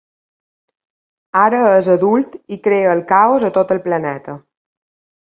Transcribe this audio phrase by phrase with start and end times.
[1.41, 4.37] Ara és adult i crea el caos a tot el planeta.